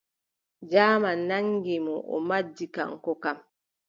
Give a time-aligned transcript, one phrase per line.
[0.71, 3.37] Jaaman naŋgi mo, o majji kaŋko kam.